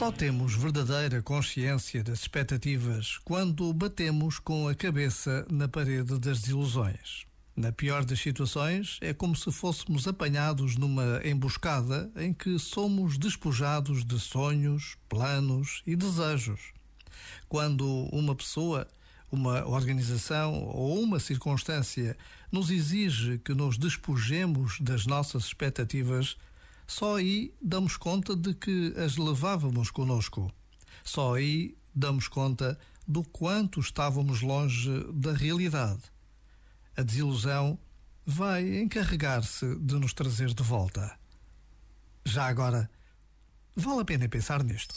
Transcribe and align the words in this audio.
Só 0.00 0.10
temos 0.10 0.54
verdadeira 0.54 1.20
consciência 1.20 2.02
das 2.02 2.20
expectativas 2.20 3.18
quando 3.22 3.70
batemos 3.74 4.38
com 4.38 4.66
a 4.66 4.74
cabeça 4.74 5.46
na 5.50 5.68
parede 5.68 6.18
das 6.18 6.40
desilusões. 6.40 7.26
Na 7.54 7.70
pior 7.70 8.02
das 8.06 8.18
situações, 8.18 8.96
é 9.02 9.12
como 9.12 9.36
se 9.36 9.52
fôssemos 9.52 10.08
apanhados 10.08 10.78
numa 10.78 11.20
emboscada 11.22 12.10
em 12.16 12.32
que 12.32 12.58
somos 12.58 13.18
despojados 13.18 14.02
de 14.02 14.18
sonhos, 14.18 14.96
planos 15.06 15.82
e 15.86 15.94
desejos. 15.94 16.72
Quando 17.46 17.86
uma 18.10 18.34
pessoa, 18.34 18.88
uma 19.30 19.66
organização 19.66 20.64
ou 20.64 20.98
uma 20.98 21.20
circunstância 21.20 22.16
nos 22.50 22.70
exige 22.70 23.36
que 23.36 23.52
nos 23.52 23.76
despojemos 23.76 24.80
das 24.80 25.04
nossas 25.04 25.44
expectativas, 25.44 26.38
só 26.90 27.18
aí 27.18 27.54
damos 27.62 27.96
conta 27.96 28.34
de 28.34 28.52
que 28.52 28.92
as 28.96 29.16
levávamos 29.16 29.92
conosco. 29.92 30.52
Só 31.04 31.36
aí 31.36 31.78
damos 31.94 32.26
conta 32.26 32.76
do 33.06 33.22
quanto 33.22 33.78
estávamos 33.78 34.42
longe 34.42 34.90
da 35.12 35.32
realidade. 35.32 36.02
A 36.96 37.02
desilusão 37.02 37.78
vai 38.26 38.80
encarregar-se 38.80 39.76
de 39.76 39.94
nos 39.94 40.12
trazer 40.12 40.52
de 40.52 40.64
volta. 40.64 41.16
Já 42.24 42.48
agora, 42.48 42.90
vale 43.76 44.00
a 44.00 44.04
pena 44.04 44.28
pensar 44.28 44.64
nisto. 44.64 44.96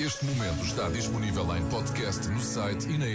Este 0.00 0.24
momento 0.24 0.64
está 0.64 0.88
disponível 0.88 1.54
em 1.54 1.68
podcast 1.68 2.26
no 2.28 2.40
site 2.40 2.88
e 2.88 2.96
na. 2.96 3.10